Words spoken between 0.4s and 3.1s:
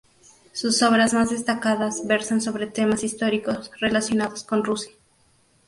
Sus obras más destacadas versan sobre temas